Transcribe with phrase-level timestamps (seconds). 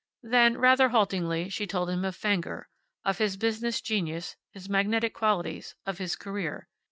[0.23, 2.67] Then, rather haltingly, she told him of Fenger,
[3.05, 6.67] of his business genius, his magnetic qualities, of his career.